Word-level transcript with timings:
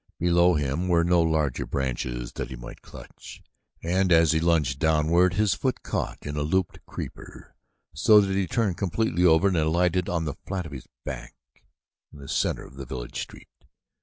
Below 0.17 0.55
him 0.55 0.87
were 0.87 1.03
no 1.03 1.21
larger 1.21 1.67
branches 1.67 2.31
that 2.31 2.49
he 2.49 2.55
might 2.55 2.81
clutch 2.81 3.43
and 3.83 4.11
as 4.11 4.31
he 4.31 4.39
lunged 4.39 4.79
downward 4.79 5.35
his 5.35 5.53
foot 5.53 5.83
caught 5.83 6.25
in 6.25 6.35
a 6.35 6.41
looped 6.41 6.83
creeper 6.87 7.53
so 7.93 8.19
that 8.19 8.33
he 8.33 8.47
turned 8.47 8.77
completely 8.77 9.23
over 9.25 9.49
and 9.49 9.57
alighted 9.57 10.09
on 10.09 10.25
the 10.25 10.33
flat 10.47 10.65
of 10.65 10.71
his 10.71 10.87
back 11.05 11.35
in 12.11 12.17
the 12.17 12.27
center 12.27 12.65
of 12.65 12.77
the 12.77 12.85
village 12.87 13.21
street. 13.21 13.49